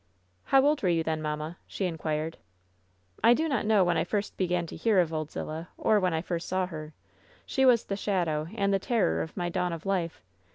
"How 0.45 0.65
old 0.65 0.81
were 0.81 0.89
you 0.89 1.03
then, 1.03 1.21
mamma?" 1.21 1.59
she 1.67 1.85
inquired. 1.85 2.37
"I 3.23 3.35
do 3.35 3.47
not 3.47 3.67
know 3.67 3.83
when 3.83 3.97
I 3.97 4.03
first 4.03 4.35
began 4.35 4.65
to 4.65 4.75
hear 4.75 4.97
of 4.99 5.13
Old 5.13 5.29
Zil 5.29 5.45
lah, 5.45 5.65
or 5.77 5.99
when 5.99 6.11
I 6.11 6.23
first 6.23 6.47
saw 6.47 6.65
her. 6.65 6.95
She 7.45 7.65
was 7.65 7.83
the 7.83 7.95
shadow 7.95 8.47
and 8.55 8.73
the 8.73 8.79
terror 8.79 9.21
of 9.21 9.37
my 9.37 9.47
dawn 9.49 9.73
of 9.73 9.85
life. 9.85 10.23